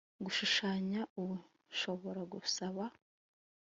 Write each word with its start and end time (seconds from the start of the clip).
gushushanya 0.25 1.01
ubu 1.19 1.35
nshobora 1.71 2.21
gusaba 2.33 2.83